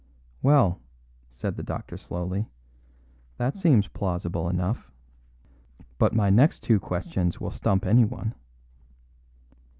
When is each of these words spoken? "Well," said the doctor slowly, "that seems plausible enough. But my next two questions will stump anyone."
"Well," 0.41 0.79
said 1.29 1.57
the 1.57 1.61
doctor 1.61 1.95
slowly, 1.95 2.47
"that 3.37 3.55
seems 3.55 3.87
plausible 3.87 4.49
enough. 4.49 4.89
But 5.99 6.15
my 6.15 6.31
next 6.31 6.63
two 6.63 6.79
questions 6.79 7.39
will 7.39 7.51
stump 7.51 7.85
anyone." 7.85 8.33